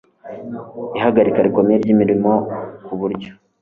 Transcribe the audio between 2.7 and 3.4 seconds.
ku buryo